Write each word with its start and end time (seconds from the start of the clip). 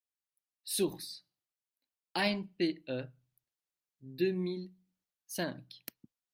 Source: 0.63 1.21
ANPE, 2.15 2.83
deux 4.01 4.31
mille 4.31 4.71
cinq. 5.27 5.83